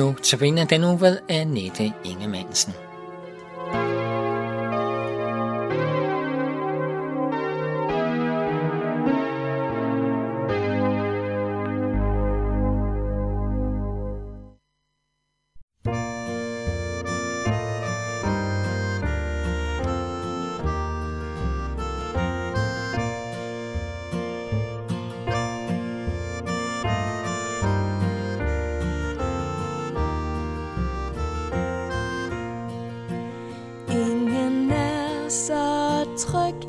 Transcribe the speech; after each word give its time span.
Nu 0.00 0.14
tabiner 0.22 0.64
den 0.64 0.84
uge 0.84 1.00
ved 1.00 1.18
Annette 1.28 1.92
Ingemannsen. 2.04 2.89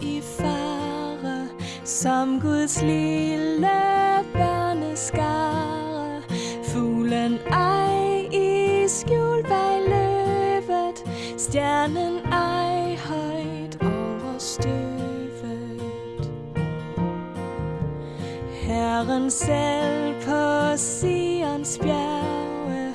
I 0.01 0.21
fare, 0.21 1.47
som 1.83 2.39
Guds 2.41 2.81
lille 2.81 3.79
børneskare. 4.33 6.21
Fuglen 6.63 7.39
ej 7.51 8.27
i 8.31 8.85
skjul 8.87 9.43
bag 9.43 9.81
løvet, 9.87 11.03
stjernen 11.37 12.19
ej 12.31 12.95
højt 12.95 13.77
over 13.81 14.35
støvet. 14.37 15.81
Herren 18.61 19.31
selv 19.31 20.13
på 20.21 20.77
Sions 20.77 21.79
bjerge, 21.81 22.93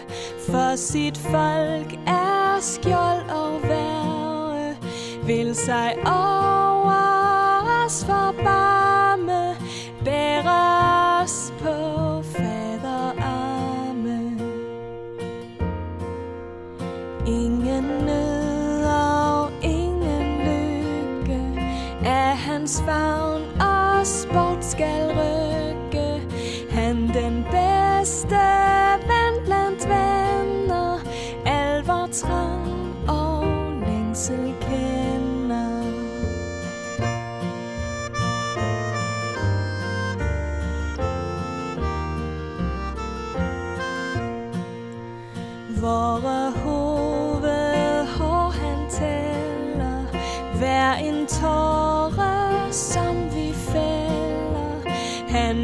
for 0.48 0.76
sit 0.76 1.18
folk 1.18 1.92
er 2.06 2.58
skjold 2.60 3.30
og 3.30 3.62
værge, 3.62 4.76
vil 5.26 5.54
sig 5.54 5.94
over 6.06 6.65
os 7.86 8.04
forbarme, 8.04 9.56
bær 10.04 10.42
os 11.24 11.52
på 11.62 11.74
faderarme. 12.32 14.20
Ingen 17.26 17.84
nød 18.06 18.84
og 18.84 19.50
ingen 19.62 20.38
lykke 20.46 21.40
er 22.04 22.34
hans 22.34 22.82
favn 22.86 23.15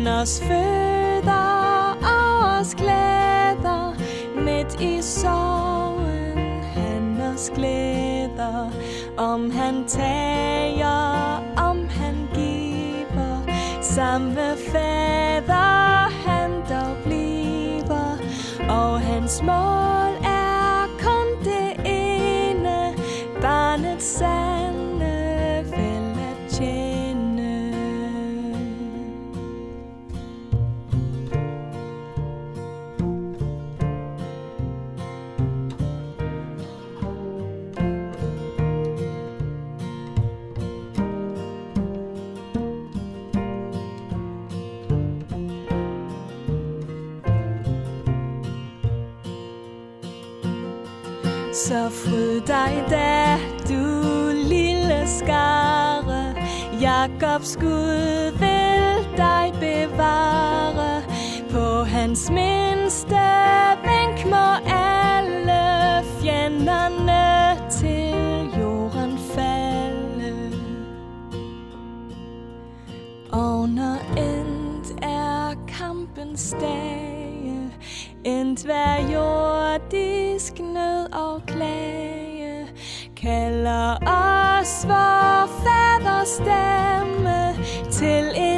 Han 0.03 0.11
os 0.20 0.41
føder 0.41 1.98
og 2.03 2.61
os 2.61 2.75
glæder 2.75 3.94
Midt 4.34 4.81
i 4.81 5.03
sorgen 5.03 6.62
han 6.62 7.21
os 7.34 7.50
glæder 7.54 8.71
Om 9.16 9.50
han 9.50 9.84
tager, 9.88 11.43
om 11.56 11.88
han 11.88 12.28
giver 12.34 13.43
Samme 13.82 14.56
fader 14.72 16.10
han 16.26 16.50
dog 16.50 16.97
bliver 17.05 18.19
Og 18.69 19.00
hans 19.00 19.43
mål 19.43 20.25
er 20.25 20.87
kun 20.99 21.44
det 21.44 21.87
ene 21.87 22.94
Barnet 23.41 24.03
sande 24.03 24.41
Så 51.52 51.90
fryd 51.90 52.40
dig 52.40 52.84
da, 52.90 53.36
du 53.68 54.32
lille 54.48 55.02
skare. 55.06 56.34
Jakobs 56.80 57.56
Gud 57.56 58.32
vil 58.38 59.16
dig 59.16 59.52
bevare. 59.60 61.02
På 61.50 61.84
hans 61.84 62.30
mindste 62.30 63.24
vink 63.84 64.26
må 64.30 64.48
alle 64.66 66.04
fjenderne 66.20 67.56
til 67.70 68.50
jorden 68.60 69.19
falde. 69.34 70.52
Og 73.32 73.69
når 73.69 73.98
endt 74.16 75.02
er 75.02 75.54
kampens 75.69 76.54
dage 76.60 77.72
Endt 78.24 78.64
hver 78.64 79.10
jordisk 80.42 80.58
nød 80.60 81.12
og 81.12 81.42
klage 81.47 82.66
Kalder 83.16 83.94
os 83.94 84.86
vor 84.86 85.47
faders 85.64 86.28
stemme 86.28 87.54
Til 87.91 88.32
en 88.36 88.51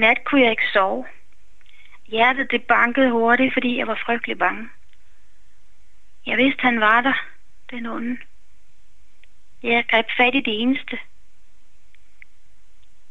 nat 0.00 0.24
kunne 0.24 0.42
jeg 0.42 0.50
ikke 0.50 0.72
sove. 0.72 1.06
Hjertet 2.06 2.50
det 2.50 2.62
bankede 2.62 3.10
hurtigt, 3.10 3.52
fordi 3.52 3.76
jeg 3.78 3.86
var 3.86 4.00
frygtelig 4.04 4.38
bange. 4.38 4.68
Jeg 6.26 6.38
vidste, 6.38 6.62
han 6.62 6.80
var 6.80 7.00
der, 7.00 7.26
den 7.70 7.86
onde. 7.86 8.18
Jeg 9.62 9.84
greb 9.88 10.06
fat 10.16 10.34
i 10.34 10.40
det 10.40 10.60
eneste. 10.62 10.98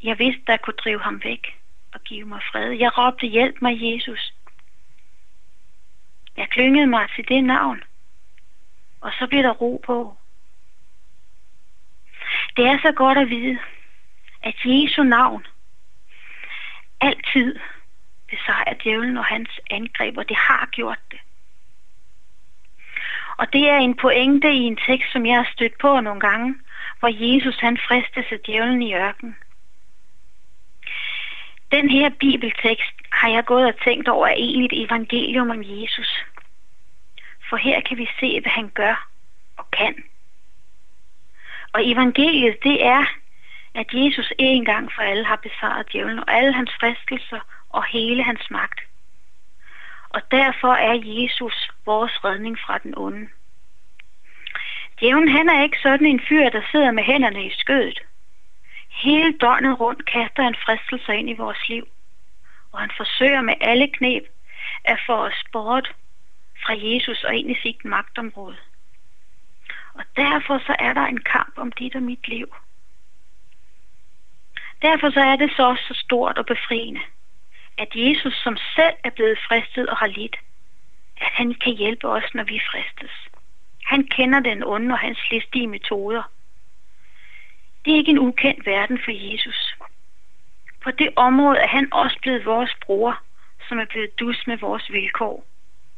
Jeg 0.04 0.20
vidste, 0.20 0.42
der 0.48 0.58
kunne 0.58 0.82
drive 0.84 1.02
ham 1.02 1.22
væk 1.24 1.60
og 1.94 2.02
give 2.02 2.26
mig 2.26 2.42
fred. 2.52 2.72
Jeg 2.72 2.98
råbte, 2.98 3.28
hjælp 3.28 3.62
mig, 3.62 3.78
Jesus. 3.82 4.34
Jeg 6.38 6.50
klyngede 6.50 6.88
mig 6.88 7.10
til 7.16 7.28
det 7.28 7.44
navn, 7.44 7.84
og 9.02 9.12
så 9.20 9.28
blev 9.28 9.44
der 9.44 9.54
ro 9.54 9.82
på. 9.86 10.18
Det 12.58 12.66
er 12.66 12.80
så 12.82 12.92
godt 12.92 13.18
at 13.18 13.30
vide, 13.30 13.60
at 14.44 14.56
Jesu 14.66 15.04
navn 15.04 15.46
altid 17.02 17.60
besejre 18.30 18.76
djævlen 18.84 19.18
og 19.18 19.26
hans 19.26 19.50
angreb, 19.70 20.18
og 20.18 20.30
det 20.30 20.38
har 20.38 20.70
gjort 20.72 21.00
det. 21.12 21.20
Og 23.38 23.54
det 23.54 23.70
er 23.70 23.78
en 23.78 23.96
pointe 23.96 24.52
i 24.52 24.64
en 24.72 24.80
tekst, 24.88 25.12
som 25.12 25.26
jeg 25.26 25.36
har 25.36 25.50
stødt 25.54 25.78
på 25.78 26.00
nogle 26.00 26.20
gange, 26.20 26.56
hvor 27.00 27.10
Jesus 27.26 27.60
han 27.60 27.78
fristes 27.88 28.26
af 28.32 28.40
djævlen 28.40 28.82
i 28.82 28.94
ørkenen. 28.94 29.36
Den 31.72 31.90
her 31.90 32.10
bibeltekst 32.10 32.96
har 33.12 33.30
jeg 33.30 33.46
gået 33.46 33.66
og 33.66 33.82
tænkt 33.84 34.08
over 34.08 34.28
er 34.28 34.34
egentlig 34.34 34.66
et 34.66 34.86
evangelium 34.86 35.50
om 35.50 35.64
Jesus. 35.64 36.26
For 37.50 37.58
her 37.58 37.82
kan 37.82 37.98
vi 37.98 38.10
se, 38.20 38.42
hvad 38.42 38.52
han 38.52 38.70
gør 38.70 39.08
og 39.58 39.72
kan. 39.72 40.04
Og 41.74 41.90
evangeliet, 41.90 42.64
det 42.64 42.86
er, 42.86 43.06
at 43.80 43.94
Jesus 43.94 44.34
en 44.38 44.66
gang 44.66 44.92
for 44.96 45.02
alle 45.02 45.26
har 45.26 45.36
besejret 45.36 45.92
djævlen 45.92 46.20
og 46.20 46.38
alle 46.38 46.54
hans 46.54 46.72
fristelser 46.80 47.40
og 47.70 47.84
hele 47.86 48.24
hans 48.24 48.52
magt. 48.52 48.80
Og 50.10 50.22
derfor 50.32 50.74
er 50.74 50.98
Jesus 51.04 51.72
vores 51.86 52.24
redning 52.26 52.60
fra 52.60 52.78
den 52.78 52.94
onde. 52.98 53.28
Djævlen 55.00 55.30
han 55.30 55.50
er 55.50 55.64
ikke 55.64 55.80
sådan 55.82 56.08
en 56.08 56.22
fyr, 56.30 56.50
der 56.50 56.62
sidder 56.72 56.92
med 56.92 57.04
hænderne 57.04 57.46
i 57.46 57.52
skødet. 57.58 58.00
Hele 58.90 59.38
døgnet 59.38 59.80
rundt 59.80 60.06
kaster 60.06 60.44
han 60.44 60.56
fristelser 60.66 61.14
ind 61.14 61.30
i 61.30 61.34
vores 61.34 61.70
liv, 61.70 61.88
og 62.72 62.80
han 62.80 62.92
forsøger 62.98 63.42
med 63.42 63.54
alle 63.62 63.88
knep 63.88 64.24
at 64.84 65.00
få 65.06 65.14
os 65.14 65.44
bort 65.52 65.96
fra 66.64 66.74
Jesus 66.78 67.24
og 67.24 67.36
ind 67.36 67.52
i 67.52 67.62
sit 67.62 67.86
magtområde. 67.86 68.58
Og 69.94 70.04
derfor 70.16 70.58
så 70.58 70.76
er 70.80 70.94
der 70.94 71.06
en 71.06 71.20
kamp 71.20 71.54
om 71.58 71.72
dit 71.72 71.96
og 71.96 72.04
mit 72.04 72.28
liv. 72.28 72.48
Derfor 74.82 75.10
så 75.10 75.20
er 75.20 75.36
det 75.36 75.52
så 75.56 75.64
også 75.64 75.84
så 75.88 75.94
stort 75.94 76.38
og 76.38 76.46
befriende, 76.46 77.02
at 77.78 77.88
Jesus 77.96 78.34
som 78.44 78.58
selv 78.76 78.96
er 79.04 79.10
blevet 79.10 79.40
fristet 79.48 79.90
og 79.90 79.98
har 79.98 80.08
lidt, 80.08 80.36
at 81.18 81.28
han 81.32 81.54
kan 81.54 81.74
hjælpe 81.74 82.08
os, 82.08 82.34
når 82.34 82.44
vi 82.44 82.62
fristes. 82.72 83.12
Han 83.86 84.04
kender 84.04 84.40
den 84.40 84.64
onde 84.64 84.94
og 84.94 85.00
hans 85.00 85.20
listige 85.32 85.68
metoder. 85.68 86.24
Det 87.86 87.94
er 87.94 87.98
ikke 87.98 88.12
en 88.12 88.20
ukendt 88.20 88.66
verden 88.66 89.00
for 89.06 89.12
Jesus. 89.12 89.76
På 90.84 90.92
det 90.92 91.10
område 91.16 91.58
er 91.58 91.68
han 91.68 91.94
også 91.94 92.18
blevet 92.22 92.46
vores 92.46 92.72
bror, 92.86 93.20
som 93.68 93.80
er 93.80 93.86
blevet 93.86 94.20
dus 94.20 94.48
med 94.48 94.58
vores 94.58 94.92
vilkår. 94.92 95.46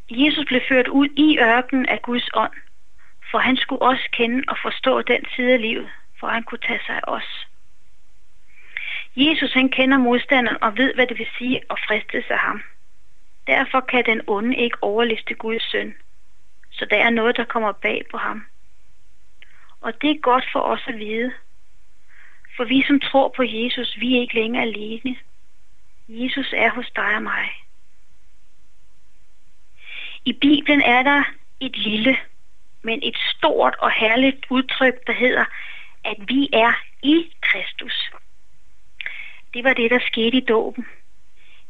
Jesus 0.09 0.45
blev 0.45 0.61
ført 0.69 0.87
ud 0.87 1.07
i 1.17 1.37
ørkenen 1.39 1.85
af 1.85 2.01
Guds 2.01 2.29
ånd, 2.33 2.53
for 3.31 3.37
han 3.37 3.57
skulle 3.57 3.81
også 3.81 4.09
kende 4.11 4.43
og 4.47 4.57
forstå 4.61 5.01
den 5.01 5.25
side 5.35 5.53
af 5.53 5.61
livet, 5.61 5.89
for 6.19 6.27
han 6.27 6.43
kunne 6.43 6.65
tage 6.67 6.79
sig 6.85 6.95
af 6.95 7.01
os. 7.07 7.47
Jesus 9.15 9.53
han 9.53 9.69
kender 9.69 9.97
modstanderen 9.97 10.57
og 10.63 10.77
ved, 10.77 10.93
hvad 10.93 11.07
det 11.07 11.17
vil 11.17 11.27
sige 11.37 11.61
at 11.69 11.79
friste 11.87 12.23
sig 12.27 12.37
ham. 12.37 12.61
Derfor 13.47 13.79
kan 13.79 14.05
den 14.05 14.21
onde 14.27 14.55
ikke 14.55 14.77
overliste 14.81 15.33
Guds 15.33 15.71
søn. 15.71 15.93
Så 16.71 16.85
der 16.89 16.97
er 16.97 17.09
noget, 17.09 17.37
der 17.37 17.43
kommer 17.43 17.71
bag 17.71 18.05
på 18.11 18.17
ham. 18.17 18.45
Og 19.81 20.01
det 20.01 20.11
er 20.11 20.21
godt 20.21 20.45
for 20.51 20.59
os 20.59 20.81
at 20.87 20.97
vide. 20.97 21.33
For 22.55 22.63
vi, 22.63 22.83
som 22.87 22.99
tror 22.99 23.33
på 23.35 23.43
Jesus, 23.43 23.97
vi 23.99 24.15
er 24.15 24.21
ikke 24.21 24.35
længere 24.35 24.63
alene. 24.63 25.15
Jesus 26.07 26.53
er 26.53 26.69
hos 26.69 26.91
dig 26.95 27.15
og 27.15 27.23
mig. 27.23 27.49
I 30.25 30.33
Bibelen 30.33 30.81
er 30.81 31.03
der 31.03 31.23
et 31.59 31.77
lille, 31.77 32.17
men 32.81 32.99
et 33.03 33.17
stort 33.17 33.75
og 33.79 33.91
herligt 33.91 34.45
udtryk, 34.49 35.07
der 35.07 35.13
hedder, 35.13 35.45
at 36.03 36.17
vi 36.27 36.49
er 36.53 36.73
i 37.03 37.33
Kristus. 37.41 38.11
Det 39.53 39.63
var 39.63 39.73
det, 39.73 39.91
der 39.91 39.99
skete 39.99 40.37
i 40.37 40.45
dåben. 40.45 40.87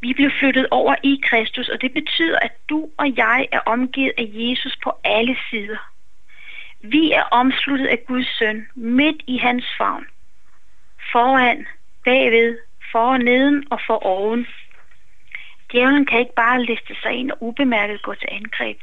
Vi 0.01 0.13
blev 0.13 0.31
flyttet 0.39 0.67
over 0.71 0.95
i 1.03 1.21
Kristus, 1.23 1.69
og 1.69 1.81
det 1.81 1.93
betyder, 1.93 2.39
at 2.39 2.51
du 2.69 2.89
og 2.97 3.17
jeg 3.17 3.47
er 3.51 3.59
omgivet 3.59 4.13
af 4.17 4.29
Jesus 4.33 4.77
på 4.83 4.91
alle 5.03 5.37
sider. 5.49 5.91
Vi 6.81 7.11
er 7.11 7.23
omsluttet 7.23 7.87
af 7.87 8.05
Guds 8.07 8.37
søn, 8.37 8.67
midt 8.75 9.21
i 9.27 9.37
hans 9.37 9.65
favn. 9.77 10.05
Foran, 11.11 11.67
bagved, 12.05 12.57
for 12.91 13.17
neden 13.17 13.67
og 13.71 13.79
for 13.87 14.05
oven. 14.05 14.47
Djævlen 15.71 16.05
kan 16.05 16.19
ikke 16.19 16.35
bare 16.35 16.63
liste 16.63 16.95
sig 17.01 17.11
ind 17.11 17.31
og 17.31 17.37
ubemærket 17.43 18.01
gå 18.01 18.15
til 18.15 18.27
angreb. 18.31 18.77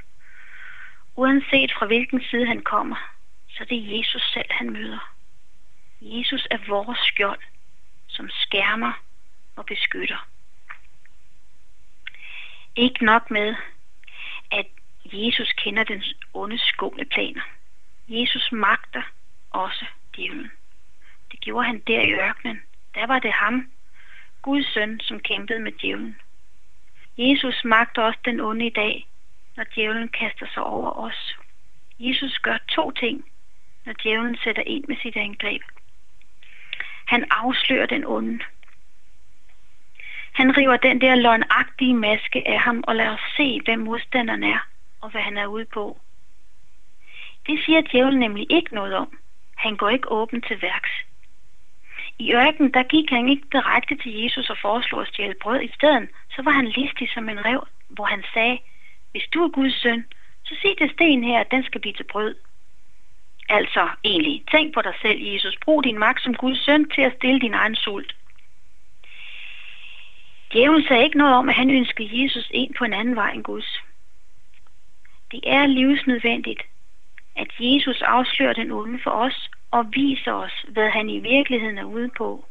Uanset 1.16 1.72
fra 1.72 1.86
hvilken 1.86 2.22
side 2.22 2.46
han 2.46 2.60
kommer, 2.60 2.96
så 3.48 3.64
det 3.64 3.78
er 3.78 3.98
Jesus 3.98 4.32
selv, 4.32 4.50
han 4.50 4.70
møder. 4.70 5.14
Jesus 6.00 6.46
er 6.50 6.58
vores 6.68 6.98
skjold, 6.98 7.40
som 8.18 8.30
skærmer 8.30 8.92
og 9.56 9.66
beskytter. 9.66 10.28
Ikke 12.76 13.04
nok 13.04 13.30
med, 13.30 13.54
at 14.50 14.66
Jesus 15.04 15.52
kender 15.52 15.84
den 15.84 16.02
onde 16.34 16.58
skumle 16.58 17.04
planer. 17.04 17.42
Jesus 18.08 18.52
magter 18.52 19.02
også 19.50 19.84
djævlen. 20.16 20.50
Det 21.32 21.40
gjorde 21.40 21.66
han 21.66 21.82
der 21.86 22.00
i 22.00 22.12
ørkenen. 22.12 22.62
Der 22.94 23.06
var 23.06 23.18
det 23.18 23.32
ham, 23.32 23.72
Guds 24.42 24.72
søn, 24.74 25.00
som 25.00 25.20
kæmpede 25.20 25.60
med 25.60 25.72
djævlen. 25.72 26.16
Jesus 27.18 27.64
magter 27.64 28.02
også 28.02 28.20
den 28.24 28.40
onde 28.40 28.66
i 28.66 28.70
dag, 28.70 29.06
når 29.56 29.64
djævlen 29.74 30.08
kaster 30.08 30.46
sig 30.54 30.62
over 30.62 30.90
os. 30.90 31.36
Jesus 31.98 32.38
gør 32.38 32.58
to 32.68 32.90
ting, 32.90 33.24
når 33.84 33.92
djævlen 33.92 34.36
sætter 34.44 34.62
ind 34.62 34.84
med 34.88 34.96
sit 35.02 35.16
angreb. 35.16 35.62
Han 37.08 37.24
afslører 37.30 37.86
den 37.86 38.04
onde. 38.06 38.38
Han 40.32 40.56
river 40.56 40.76
den 40.76 41.00
der 41.00 41.14
løgnagtige 41.14 41.94
maske 41.94 42.48
af 42.48 42.60
ham 42.60 42.84
og 42.86 42.96
lader 42.96 43.14
os 43.14 43.20
se, 43.36 43.60
hvem 43.64 43.78
modstanderen 43.78 44.44
er 44.44 44.58
og 45.00 45.10
hvad 45.10 45.20
han 45.20 45.38
er 45.38 45.46
ude 45.46 45.64
på. 45.64 46.00
Det 47.46 47.64
siger 47.64 47.80
djævlen 47.80 48.18
nemlig 48.18 48.46
ikke 48.50 48.74
noget 48.74 48.94
om. 48.94 49.18
Han 49.56 49.76
går 49.76 49.88
ikke 49.88 50.12
åben 50.12 50.42
til 50.42 50.62
værks. 50.62 50.90
I 52.18 52.34
ørken, 52.34 52.74
der 52.74 52.82
gik 52.82 53.10
han 53.10 53.28
ikke 53.28 53.46
direkte 53.52 53.96
til 53.96 54.12
Jesus 54.22 54.50
og 54.50 54.58
foreslog 54.62 55.00
at 55.00 55.08
stjæle 55.08 55.34
brød. 55.42 55.60
I 55.60 55.72
stedet, 55.74 56.08
så 56.30 56.42
var 56.42 56.50
han 56.50 56.66
listig 56.66 57.08
som 57.14 57.28
en 57.28 57.44
rev, 57.44 57.66
hvor 57.88 58.04
han 58.04 58.24
sagde, 58.34 58.58
hvis 59.10 59.26
du 59.34 59.44
er 59.44 59.48
Guds 59.48 59.82
søn, 59.82 60.04
så 60.44 60.54
sig 60.62 60.74
det 60.78 60.90
sten 60.90 61.24
her, 61.24 61.40
at 61.40 61.50
den 61.50 61.64
skal 61.64 61.80
blive 61.80 61.94
til 61.94 62.10
brød. 62.12 62.34
Altså 63.48 63.88
egentlig, 64.04 64.44
tænk 64.50 64.74
på 64.74 64.82
dig 64.82 64.94
selv, 65.02 65.20
Jesus. 65.20 65.56
Brug 65.64 65.84
din 65.84 65.98
magt 65.98 66.22
som 66.22 66.34
Guds 66.34 66.64
søn 66.64 66.90
til 66.90 67.02
at 67.02 67.14
stille 67.16 67.40
din 67.40 67.54
egen 67.54 67.76
sult. 67.76 68.14
Djævlen 70.52 70.84
sagde 70.88 71.04
ikke 71.04 71.18
noget 71.18 71.34
om, 71.34 71.48
at 71.48 71.54
han 71.54 71.70
ønskede 71.70 72.22
Jesus 72.22 72.50
ind 72.50 72.74
på 72.74 72.84
en 72.84 72.92
anden 72.92 73.16
vej 73.16 73.30
end 73.30 73.44
Guds. 73.44 73.78
Det 75.30 75.40
er 75.46 75.66
livsnødvendigt, 75.66 76.62
at 77.36 77.48
Jesus 77.60 78.02
afslører 78.02 78.52
den 78.52 78.72
onde 78.72 78.98
for 79.02 79.10
os 79.10 79.50
og 79.70 79.86
viser 79.92 80.32
os, 80.32 80.64
hvad 80.68 80.90
han 80.90 81.10
i 81.10 81.18
virkeligheden 81.18 81.78
er 81.78 81.84
ude 81.84 82.10
på. 82.16 82.46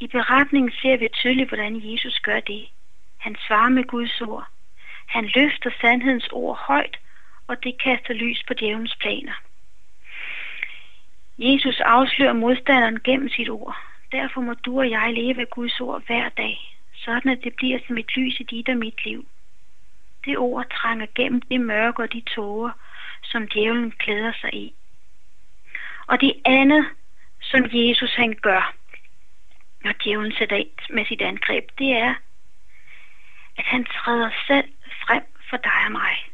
I 0.00 0.06
beretningen 0.06 0.72
ser 0.82 0.96
vi 0.96 1.08
tydeligt, 1.12 1.48
hvordan 1.48 1.80
Jesus 1.84 2.20
gør 2.20 2.40
det. 2.40 2.68
Han 3.18 3.36
svarer 3.46 3.68
med 3.68 3.84
Guds 3.84 4.20
ord. 4.20 4.46
Han 5.06 5.24
løfter 5.34 5.70
sandhedens 5.80 6.28
ord 6.32 6.58
højt, 6.58 6.98
og 7.46 7.64
det 7.64 7.82
kaster 7.82 8.14
lys 8.14 8.42
på 8.46 8.54
djævelens 8.54 8.96
planer. 8.96 9.32
Jesus 11.38 11.80
afslører 11.80 12.32
modstanderen 12.32 13.00
gennem 13.04 13.28
sit 13.28 13.50
ord. 13.50 13.76
Derfor 14.12 14.40
må 14.40 14.54
du 14.54 14.78
og 14.78 14.90
jeg 14.90 15.14
leve 15.14 15.40
af 15.40 15.50
Guds 15.50 15.80
ord 15.80 16.06
hver 16.06 16.28
dag, 16.28 16.78
sådan 16.94 17.32
at 17.32 17.44
det 17.44 17.54
bliver 17.56 17.78
som 17.86 17.98
et 17.98 18.16
lys 18.16 18.40
i 18.40 18.42
dit 18.42 18.68
og 18.68 18.76
mit 18.76 19.04
liv. 19.04 19.26
Det 20.24 20.38
ord 20.38 20.70
trænger 20.70 21.06
gennem 21.14 21.40
det 21.40 21.60
mørke 21.60 22.02
og 22.02 22.12
de 22.12 22.20
tåger, 22.20 22.70
som 23.22 23.48
djævlen 23.48 23.90
klæder 23.90 24.32
sig 24.40 24.54
i. 24.54 24.74
Og 26.06 26.20
det 26.20 26.32
andet, 26.44 26.86
som 27.40 27.64
Jesus 27.72 28.14
han 28.14 28.34
gør, 28.42 28.74
når 29.84 29.92
djævlen 30.04 30.32
sætter 30.32 30.56
ind 30.56 30.70
med 30.90 31.06
sit 31.06 31.22
angreb, 31.22 31.64
det 31.78 31.92
er, 31.92 32.14
at 33.58 33.64
han 33.64 33.84
træder 33.84 34.30
selv 34.46 34.68
frem 35.06 35.22
for 35.50 35.56
dig 35.56 35.84
og 35.86 35.92
mig. 35.92 36.31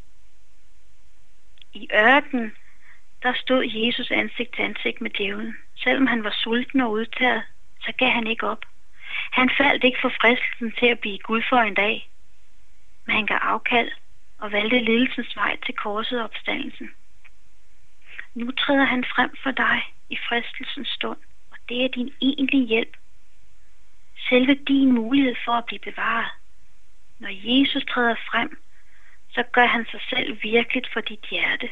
I 1.83 1.89
ørkenen, 1.95 2.53
der 3.23 3.33
stod 3.35 3.65
Jesus 3.75 4.11
ansigt 4.11 4.55
til 4.55 4.63
ansigt 4.63 5.01
med 5.01 5.11
djævlen. 5.11 5.57
Selvom 5.77 6.07
han 6.07 6.25
var 6.25 6.35
sulten 6.43 6.81
og 6.81 6.91
udtaget, 6.91 7.43
så 7.81 7.93
gav 7.99 8.11
han 8.11 8.27
ikke 8.27 8.47
op. 8.47 8.65
Han 9.33 9.51
faldt 9.59 9.85
ikke 9.85 9.99
for 10.03 10.13
fristelsen 10.21 10.73
til 10.79 10.87
at 10.87 11.01
blive 11.01 11.19
Gud 11.19 11.43
for 11.49 11.57
en 11.57 11.75
dag, 11.75 12.11
men 13.07 13.17
han 13.17 13.27
gav 13.27 13.39
afkald 13.43 13.91
og 14.39 14.53
valgte 14.53 14.79
lidelsens 14.79 15.37
vej 15.37 15.57
til 15.67 15.75
korset 15.75 16.19
og 16.19 16.25
opstandelsen. 16.25 16.91
Nu 18.35 18.51
træder 18.51 18.85
han 18.85 19.05
frem 19.05 19.31
for 19.43 19.51
dig 19.51 19.83
i 20.09 20.17
fristelsens 20.29 20.89
stund, 20.89 21.19
og 21.51 21.57
det 21.69 21.85
er 21.85 21.89
din 21.89 22.13
egentlige 22.23 22.67
hjælp. 22.67 22.97
Selve 24.29 24.55
din 24.55 24.93
mulighed 24.93 25.35
for 25.45 25.53
at 25.53 25.65
blive 25.65 25.79
bevaret. 25.79 26.31
Når 27.19 27.31
Jesus 27.43 27.85
træder 27.85 28.15
frem, 28.15 28.63
så 29.39 29.45
gør 29.53 29.67
han 29.67 29.87
sig 29.91 30.01
selv 30.11 30.43
virkeligt 30.43 30.89
for 30.93 31.01
dit 31.01 31.25
hjerte. 31.31 31.71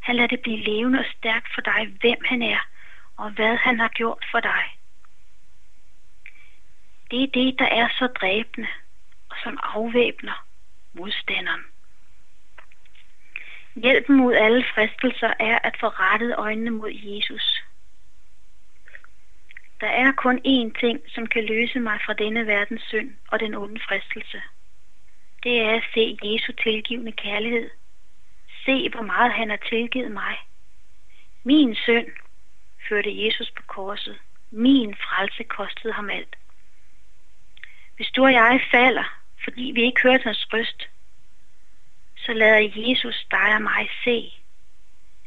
Han 0.00 0.16
lader 0.16 0.28
det 0.28 0.40
blive 0.40 0.58
levende 0.58 0.98
og 0.98 1.04
stærkt 1.16 1.48
for 1.54 1.60
dig, 1.60 1.96
hvem 2.00 2.18
han 2.24 2.42
er, 2.42 2.68
og 3.16 3.30
hvad 3.30 3.56
han 3.56 3.80
har 3.80 3.88
gjort 3.88 4.24
for 4.30 4.40
dig. 4.40 4.64
Det 7.10 7.22
er 7.22 7.26
det, 7.34 7.58
der 7.58 7.64
er 7.64 7.88
så 7.98 8.06
dræbende, 8.06 8.68
og 9.30 9.36
som 9.42 9.58
afvæbner 9.62 10.46
modstanderen. 10.92 11.64
Hjælpen 13.74 14.16
mod 14.16 14.34
alle 14.34 14.64
fristelser 14.74 15.32
er 15.38 15.58
at 15.64 15.76
få 15.80 15.86
rettet 15.86 16.34
øjnene 16.38 16.70
mod 16.70 16.90
Jesus. 16.92 17.62
Der 19.80 19.88
er 19.88 20.12
kun 20.12 20.38
én 20.38 20.80
ting, 20.80 21.00
som 21.08 21.26
kan 21.26 21.44
løse 21.44 21.80
mig 21.80 22.00
fra 22.06 22.12
denne 22.12 22.46
verdens 22.46 22.82
synd 22.82 23.14
og 23.28 23.40
den 23.40 23.54
onde 23.54 23.80
fristelse. 23.88 24.42
Det 25.42 25.60
er 25.60 25.70
at 25.70 25.82
se 25.94 26.18
Jesu 26.22 26.52
tilgivende 26.52 27.12
kærlighed 27.12 27.70
Se, 28.66 28.88
hvor 28.88 29.02
meget 29.02 29.32
han 29.32 29.50
har 29.50 29.56
tilgivet 29.56 30.10
mig. 30.10 30.36
Min 31.44 31.74
synd 31.74 32.06
førte 32.88 33.24
Jesus 33.24 33.50
på 33.50 33.62
korset. 33.66 34.18
Min 34.50 34.94
frelse 34.94 35.42
kostede 35.42 35.92
ham 35.92 36.10
alt. 36.10 36.36
Hvis 37.96 38.10
du 38.10 38.24
og 38.24 38.32
jeg 38.32 38.60
falder, 38.70 39.22
fordi 39.44 39.72
vi 39.74 39.82
ikke 39.82 40.02
hørte 40.02 40.24
hans 40.24 40.52
røst, 40.52 40.88
så 42.16 42.32
lader 42.32 42.70
Jesus 42.76 43.26
dig 43.30 43.54
og 43.54 43.62
mig 43.62 43.88
se, 44.04 44.32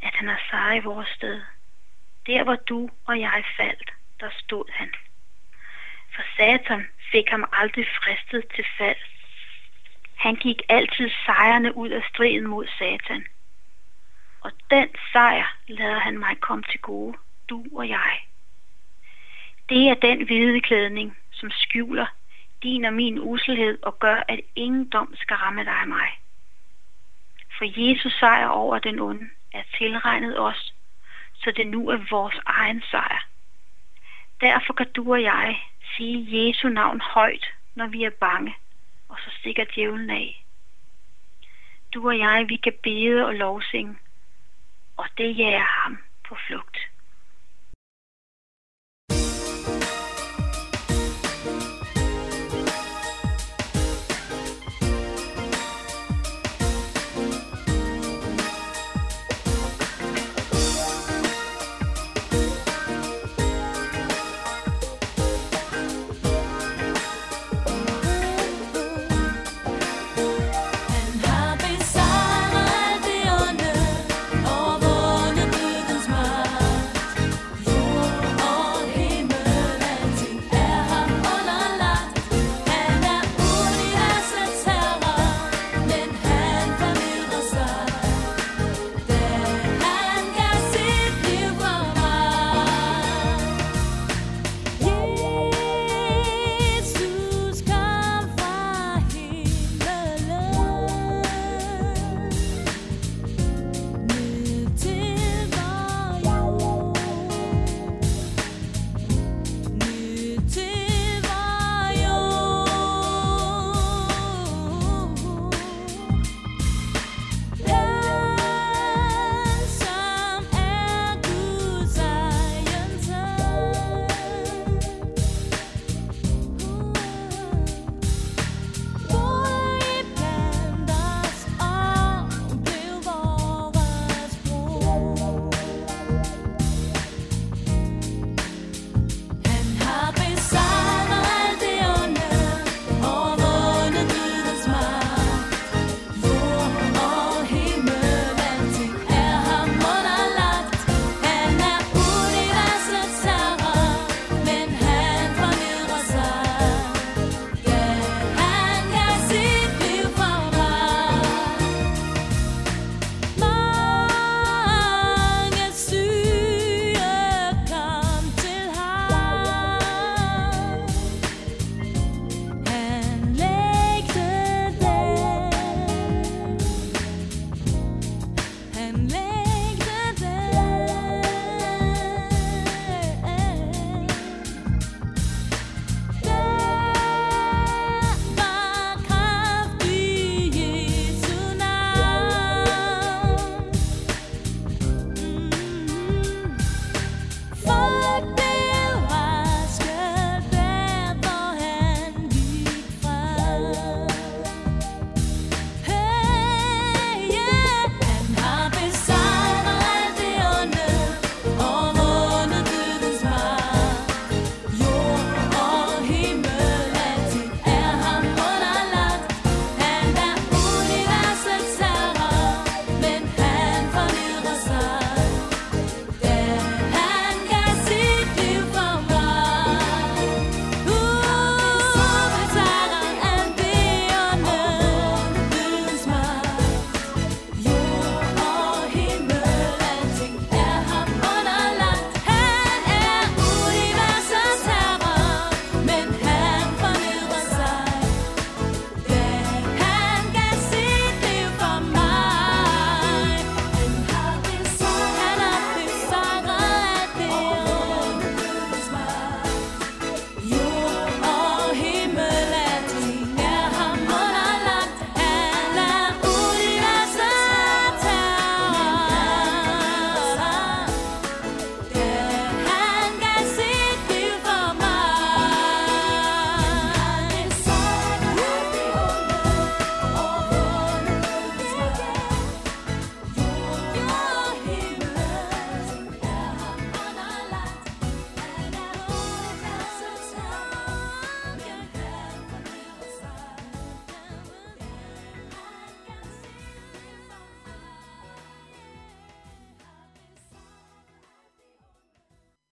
at 0.04 0.16
han 0.16 0.28
har 0.28 0.42
sejret 0.50 0.82
i 0.82 0.86
vores 0.86 1.10
sted. 1.10 1.42
Der 2.28 2.44
hvor 2.44 2.56
du 2.56 2.90
og 3.06 3.20
jeg 3.20 3.44
faldt, 3.58 3.94
der 4.20 4.30
stod 4.38 4.66
han. 4.72 4.94
For 6.16 6.24
Satan 6.38 6.88
fik 7.12 7.30
ham 7.30 7.50
aldrig 7.52 7.88
fristet 7.88 8.44
til 8.56 8.66
fald. 8.78 9.15
Han 10.16 10.36
gik 10.36 10.62
altid 10.70 11.10
sejrende 11.26 11.78
ud 11.78 11.90
af 11.90 12.04
striden 12.10 12.48
mod 12.48 12.68
Satan. 12.68 13.26
Og 14.42 14.52
den 14.70 14.88
sejr 15.12 15.58
lader 15.68 16.00
han 16.00 16.18
mig 16.18 16.40
komme 16.40 16.64
til 16.72 16.80
gode, 16.80 17.18
du 17.50 17.66
og 17.76 17.90
jeg. 17.90 18.20
Det 19.70 19.90
er 19.90 19.94
den 19.94 20.26
hvide 20.26 20.62
klædning, 20.62 21.18
som 21.32 21.52
skjuler 21.52 22.06
din 22.64 22.86
og 22.86 22.94
min 22.94 23.20
uselhed 23.20 23.78
og 23.84 24.00
gør, 24.00 24.24
at 24.28 24.40
ingen 24.56 24.90
dom 24.90 25.16
skal 25.16 25.36
ramme 25.38 25.64
dig 25.64 25.82
og 25.82 25.88
mig. 25.88 26.10
For 27.58 27.66
Jesus 27.90 28.14
sejr 28.20 28.48
over 28.48 28.80
den 28.80 29.00
onde 29.00 29.30
er 29.54 29.64
tilregnet 29.78 30.40
os, 30.40 30.74
så 31.34 31.52
det 31.52 31.68
nu 31.68 31.90
er 31.90 31.98
vores 32.10 32.36
egen 32.46 32.84
sejr. 32.92 33.28
Derfor 34.42 34.74
kan 34.74 34.92
du 34.96 35.14
og 35.14 35.24
jeg 35.24 35.62
sige 35.96 36.48
Jesu 36.48 36.70
navn 36.70 37.02
højt, 37.02 37.46
når 37.76 37.88
vi 37.88 38.04
er 38.04 38.10
bange, 38.10 38.56
og 39.10 39.18
så 39.20 39.32
stikker 39.40 39.66
djævlen 39.76 40.10
af. 40.10 40.46
Du 41.94 42.08
og 42.08 42.18
jeg, 42.18 42.46
vi 42.50 42.56
kan 42.56 42.74
bede 42.84 43.26
og 43.26 43.36
lovsing, 43.36 44.02
og 44.98 45.06
det 45.18 45.38
jager 45.38 45.84
ham 45.84 45.98
på 46.28 46.36
flugt. 46.48 46.78